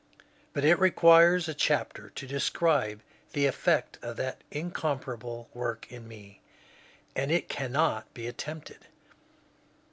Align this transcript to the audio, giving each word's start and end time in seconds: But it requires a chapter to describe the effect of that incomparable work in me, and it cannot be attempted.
But 0.53 0.65
it 0.65 0.79
requires 0.79 1.47
a 1.47 1.53
chapter 1.53 2.09
to 2.09 2.25
describe 2.25 3.03
the 3.33 3.45
effect 3.45 3.99
of 4.01 4.17
that 4.17 4.43
incomparable 4.49 5.47
work 5.53 5.85
in 5.91 6.07
me, 6.07 6.41
and 7.15 7.31
it 7.31 7.49
cannot 7.49 8.11
be 8.15 8.25
attempted. 8.25 8.87